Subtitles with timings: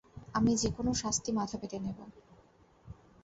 [0.33, 1.99] আমি যেকোনো শাস্তি মাথা পেতে নেব।